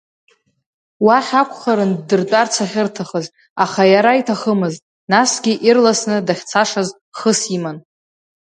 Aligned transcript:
Уахь 1.05 1.33
акәхарын 1.41 1.91
ддыртәарц 1.97 2.53
ахьырҭахыз, 2.63 3.25
аха 3.63 3.83
иара 3.93 4.11
иҭахымызт, 4.19 4.81
насгьы 5.11 5.53
ирласны 5.67 6.17
дахьцашаз 6.27 6.89
хыс 7.17 7.39
иман. 7.57 7.77